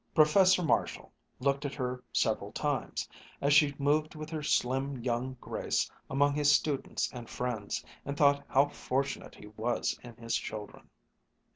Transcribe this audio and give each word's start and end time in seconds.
Professor 0.15 0.63
Marshall 0.63 1.11
looked 1.39 1.63
at 1.63 1.75
her 1.75 2.03
several 2.11 2.51
times, 2.51 3.07
as 3.39 3.53
she 3.53 3.75
moved 3.77 4.15
with 4.15 4.31
her 4.31 4.41
slim 4.41 4.97
young 4.97 5.37
grace 5.39 5.91
among 6.09 6.33
his 6.33 6.51
students 6.51 7.07
and 7.13 7.29
friends, 7.29 7.85
and 8.03 8.17
thought 8.17 8.43
how 8.47 8.67
fortunate 8.69 9.35
he 9.35 9.45
was 9.45 9.99
in 10.03 10.15
his 10.15 10.35
children. 10.35 10.89